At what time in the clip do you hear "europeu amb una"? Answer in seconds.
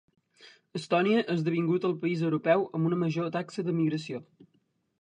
2.29-3.01